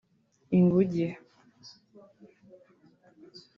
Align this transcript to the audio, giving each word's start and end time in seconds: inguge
inguge 0.57 1.07